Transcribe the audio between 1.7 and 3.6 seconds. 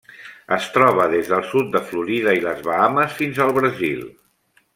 de Florida i les Bahames fins al